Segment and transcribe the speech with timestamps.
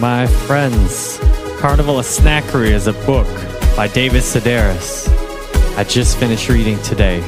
[0.00, 1.18] My friends,
[1.58, 3.26] Carnival of Snackery is a book
[3.74, 5.08] by David Sedaris.
[5.78, 7.20] I just finished reading today.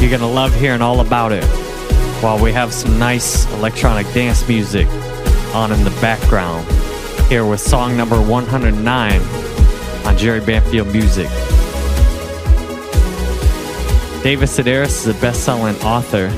[0.00, 1.44] You're going to love hearing all about it
[2.22, 4.86] while we have some nice electronic dance music
[5.54, 6.66] on in the background
[7.28, 9.20] here with song number 109
[10.06, 11.28] on Jerry Banfield Music.
[14.22, 16.30] David Sedaris is a best-selling author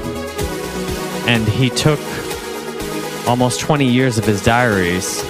[1.28, 2.00] and he took
[3.28, 5.22] almost 20 years of his diaries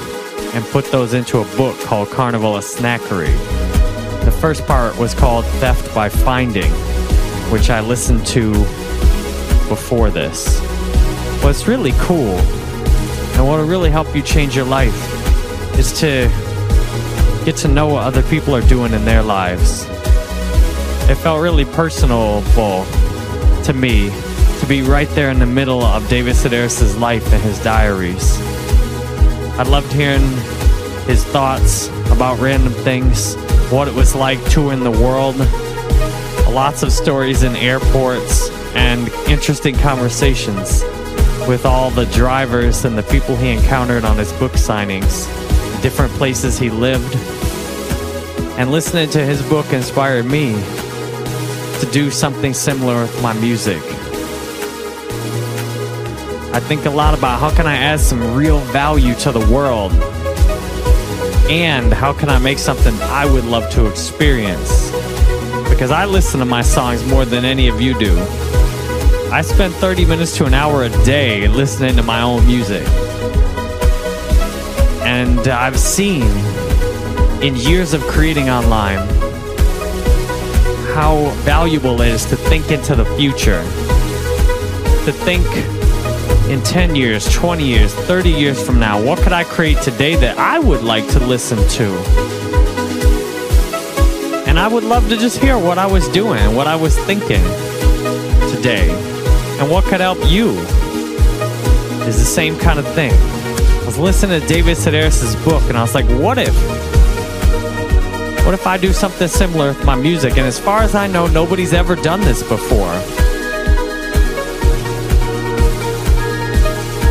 [0.55, 3.33] and put those into a book called Carnival of Snackery.
[4.24, 6.70] The first part was called Theft by Finding,
[7.51, 8.52] which I listened to
[9.69, 10.60] before this.
[11.43, 12.38] What's really cool
[13.34, 14.95] and what will really help you change your life
[15.79, 16.29] is to
[17.45, 19.84] get to know what other people are doing in their lives.
[21.10, 22.43] It felt really personal
[23.65, 24.10] to me
[24.60, 28.38] to be right there in the middle of David Sedaris' life and his diaries.
[29.59, 30.23] I loved hearing
[31.06, 33.35] his thoughts about random things,
[33.71, 35.37] what it was like touring the world,
[36.51, 40.82] lots of stories in airports, and interesting conversations
[41.46, 45.26] with all the drivers and the people he encountered on his book signings,
[45.82, 47.15] different places he lived.
[48.59, 50.52] And listening to his book inspired me
[51.80, 53.82] to do something similar with my music.
[56.54, 59.90] I think a lot about how can I add some real value to the world
[61.50, 64.91] and how can I make something I would love to experience.
[65.70, 68.19] Because I listen to my songs more than any of you do.
[69.32, 72.86] I spend 30 minutes to an hour a day listening to my own music.
[75.04, 76.28] And I've seen
[77.42, 78.98] in years of creating online
[80.94, 83.62] how valuable it is to think into the future,
[85.06, 85.47] to think
[86.48, 89.03] in 10 years, 20 years, 30 years from now?
[89.03, 91.84] What could I create today that I would like to listen to?
[94.48, 97.42] And I would love to just hear what I was doing, what I was thinking
[98.54, 98.91] today,
[99.60, 100.50] and what could help you
[102.06, 103.12] is the same kind of thing.
[103.12, 106.54] I was listening to David Sedaris' book, and I was like, what if?
[108.44, 110.32] What if I do something similar with my music?
[110.32, 113.22] And as far as I know, nobody's ever done this before.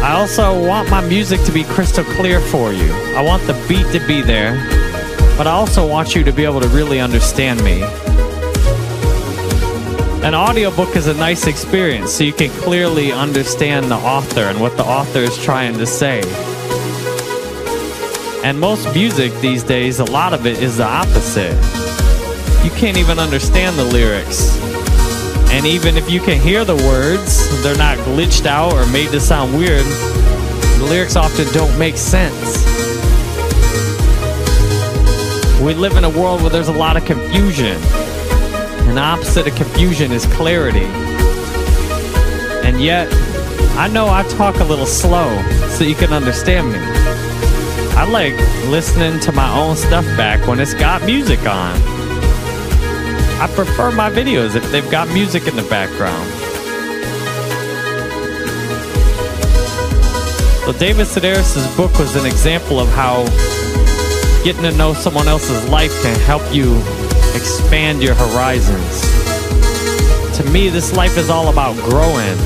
[0.04, 2.92] I also want my music to be crystal clear for you.
[3.16, 4.56] I want the beat to be there,
[5.38, 7.84] but I also want you to be able to really understand me.
[10.24, 14.76] An audiobook is a nice experience so you can clearly understand the author and what
[14.76, 16.22] the author is trying to say.
[18.44, 21.54] And most music these days, a lot of it is the opposite.
[22.66, 24.71] You can't even understand the lyrics.
[25.52, 29.20] And even if you can hear the words, they're not glitched out or made to
[29.20, 29.86] sound weird.
[29.86, 32.66] The lyrics often don't make sense.
[35.62, 37.78] We live in a world where there's a lot of confusion.
[38.88, 40.88] And the opposite of confusion is clarity.
[42.66, 43.08] And yet,
[43.78, 45.30] I know I talk a little slow
[45.70, 46.80] so you can understand me.
[47.98, 48.34] I like
[48.70, 51.80] listening to my own stuff back when it's got music on.
[53.42, 56.30] I prefer my videos if they've got music in the background.
[60.64, 63.26] So David Sedaris' book was an example of how
[64.44, 66.78] getting to know someone else's life can help you
[67.34, 69.02] expand your horizons.
[70.38, 72.38] To me, this life is all about growing.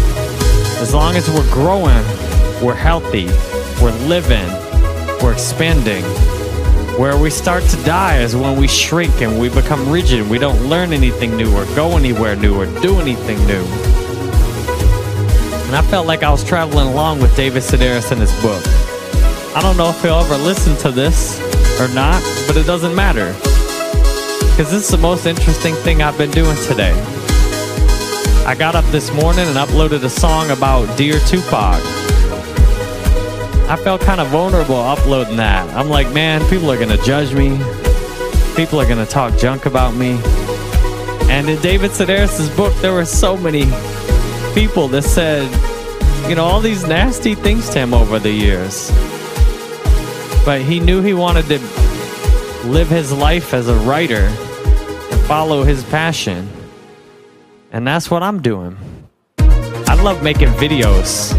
[0.80, 2.06] As long as we're growing,
[2.64, 3.26] we're healthy,
[3.84, 4.48] we're living,
[5.22, 6.06] we're expanding.
[6.98, 10.30] Where we start to die is when we shrink and we become rigid.
[10.30, 13.66] We don't learn anything new or go anywhere new or do anything new.
[15.66, 18.64] And I felt like I was traveling along with David Sedaris in his book.
[19.58, 21.38] I don't know if he'll ever listen to this
[21.82, 23.34] or not, but it doesn't matter.
[24.52, 26.94] Because this is the most interesting thing I've been doing today.
[28.46, 32.05] I got up this morning and uploaded a song about Dear Tupac.
[33.68, 35.68] I felt kind of vulnerable uploading that.
[35.76, 37.58] I'm like, man, people are going to judge me.
[38.56, 40.20] People are going to talk junk about me.
[41.32, 43.64] And in David Sedaris' book, there were so many
[44.54, 45.50] people that said,
[46.30, 48.92] you know, all these nasty things to him over the years.
[50.46, 51.58] But he knew he wanted to
[52.68, 56.48] live his life as a writer and follow his passion.
[57.72, 58.78] And that's what I'm doing.
[59.40, 61.34] I love making videos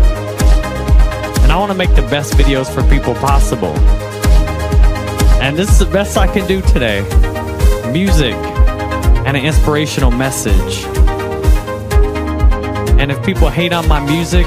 [1.56, 3.74] I want to make the best videos for people possible.
[5.40, 7.00] And this is the best I can do today
[7.90, 8.34] music
[9.24, 10.84] and an inspirational message.
[13.00, 14.44] And if people hate on my music,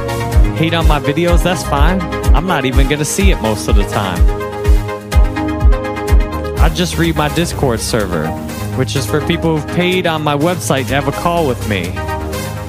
[0.56, 2.00] hate on my videos, that's fine.
[2.36, 4.24] I'm not even going to see it most of the time.
[6.60, 8.28] I just read my Discord server,
[8.78, 11.88] which is for people who've paid on my website to have a call with me.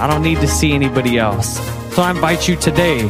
[0.01, 1.59] I don't need to see anybody else.
[1.95, 3.07] So I invite you today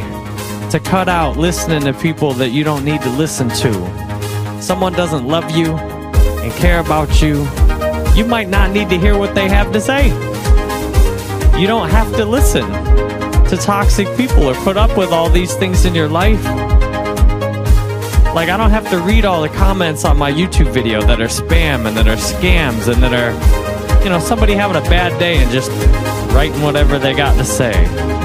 [0.70, 4.62] to cut out listening to people that you don't need to listen to.
[4.62, 7.44] Someone doesn't love you and care about you.
[8.14, 10.08] You might not need to hear what they have to say.
[11.61, 12.67] You don't have to listen
[13.46, 16.44] to toxic people or put up with all these things in your life.
[18.32, 21.26] Like, I don't have to read all the comments on my YouTube video that are
[21.26, 25.38] spam and that are scams and that are, you know, somebody having a bad day
[25.38, 25.70] and just
[26.32, 28.19] writing whatever they got to say.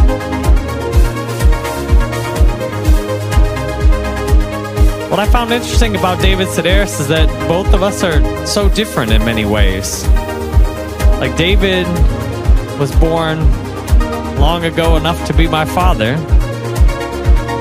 [5.15, 9.13] What I found interesting about David Sedaris is that both of us are so different
[9.13, 10.05] in many ways.
[11.21, 11.87] Like, David
[12.77, 13.39] was born
[14.41, 16.17] long ago enough to be my father.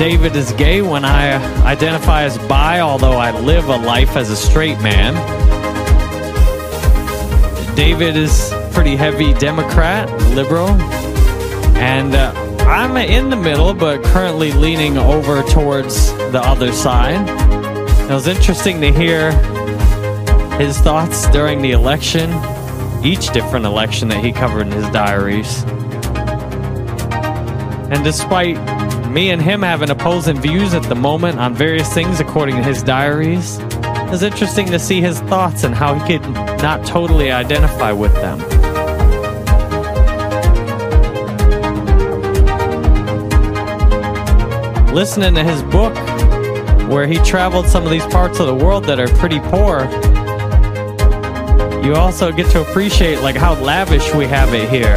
[0.01, 4.37] David is gay when I identify as bi, although I live a life as a
[4.37, 5.15] straight man.
[7.77, 10.71] David is pretty heavy Democrat, liberal,
[11.79, 12.33] and uh,
[12.67, 17.44] I'm in the middle, but currently leaning over towards the other side.
[18.05, 19.33] It was interesting to hear
[20.59, 22.31] his thoughts during the election,
[23.03, 25.65] each different election that he covered in his diaries.
[27.91, 28.57] And despite
[29.09, 32.83] me and him having opposing views at the moment on various things according to his
[32.83, 33.59] diaries,
[34.13, 36.31] it's interesting to see his thoughts and how he could
[36.63, 38.39] not totally identify with them.
[44.95, 45.95] Listening to his book,
[46.89, 49.85] where he traveled some of these parts of the world that are pretty poor,
[51.85, 54.97] you also get to appreciate like how lavish we have it here.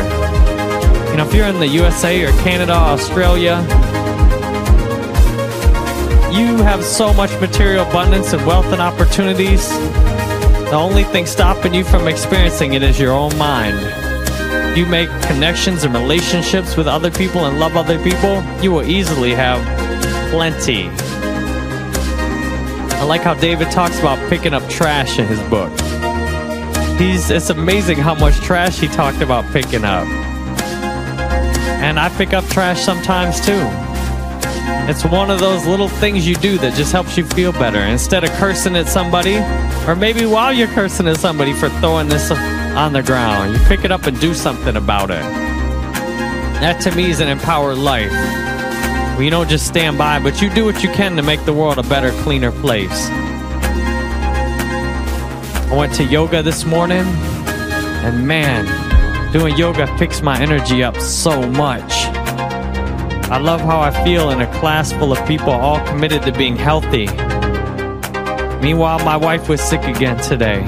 [1.12, 3.58] You know, if you're in the USA or Canada, Australia,
[6.38, 9.68] you have so much material abundance and wealth and opportunities.
[9.70, 13.78] The only thing stopping you from experiencing it is your own mind.
[14.78, 19.34] You make connections and relationships with other people and love other people, you will easily
[19.34, 19.60] have
[20.30, 20.92] plenty.
[23.00, 25.72] I like how David talks about picking up trash in his book.
[27.00, 30.08] He's it's amazing how much trash he talked about picking up.
[31.80, 33.62] And I pick up trash sometimes too.
[34.90, 37.80] It's one of those little things you do that just helps you feel better.
[37.80, 39.38] Instead of cursing at somebody,
[39.88, 43.86] or maybe while you're cursing at somebody for throwing this on the ground, you pick
[43.86, 45.22] it up and do something about it.
[46.62, 48.12] That to me is an empowered life.
[49.18, 51.52] Where you don't just stand by, but you do what you can to make the
[51.52, 53.10] world a better, cleaner place.
[55.66, 61.42] I went to yoga this morning, and man, doing yoga picks my energy up so
[61.50, 61.92] much.
[63.32, 66.56] I love how I feel in a class full of people all committed to being
[66.56, 67.08] healthy.
[68.62, 70.62] Meanwhile, my wife was sick again today.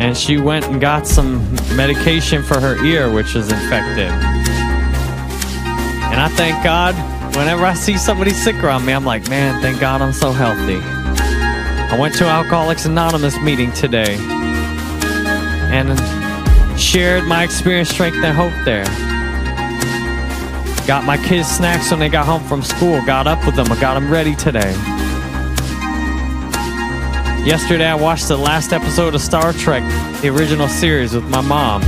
[0.00, 4.10] And she went and got some medication for her ear, which is infected.
[6.10, 6.94] And I thank God
[7.36, 10.78] whenever I see somebody sick around me, I'm like, man, thank God I'm so healthy.
[10.82, 14.16] I went to Alcoholics Anonymous meeting today
[15.72, 15.98] and
[16.78, 18.84] shared my experience, strength, and hope there.
[20.86, 23.80] Got my kids snacks when they got home from school, got up with them, I
[23.80, 24.72] got them ready today.
[27.44, 29.82] Yesterday, I watched the last episode of Star Trek,
[30.20, 31.82] the original series, with my mom.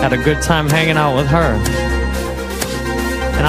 [0.00, 1.56] Had a good time hanging out with her.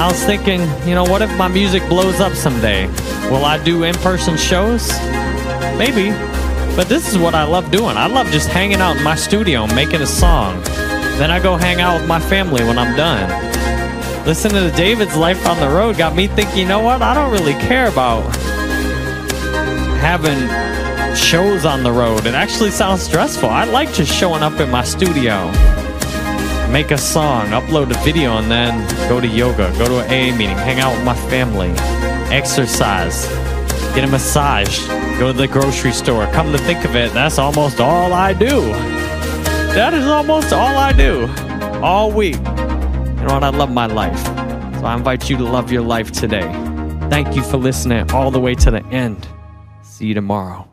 [0.00, 2.86] I was thinking, you know, what if my music blows up someday?
[3.30, 4.88] Will I do in person shows?
[5.76, 6.08] Maybe.
[6.74, 7.98] But this is what I love doing.
[7.98, 10.62] I love just hanging out in my studio and making a song.
[11.18, 13.28] Then I go hang out with my family when I'm done.
[14.24, 17.02] Listening to David's life on the road got me thinking, you know what?
[17.02, 18.22] I don't really care about
[20.00, 20.48] having
[21.14, 22.24] shows on the road.
[22.24, 23.50] It actually sounds stressful.
[23.50, 25.50] I like just showing up in my studio,
[26.70, 30.36] make a song, upload a video, and then go to yoga, go to an AA
[30.36, 31.70] meeting, hang out with my family,
[32.34, 33.26] exercise,
[33.94, 34.86] get a massage,
[35.18, 36.26] go to the grocery store.
[36.26, 38.62] Come to think of it, that's almost all I do.
[39.74, 41.28] That is almost all I do
[41.82, 42.36] all week.
[42.36, 43.44] You know what?
[43.44, 44.18] I love my life.
[44.80, 46.50] So I invite you to love your life today.
[47.10, 49.28] Thank you for listening all the way to the end.
[49.82, 50.68] See you tomorrow.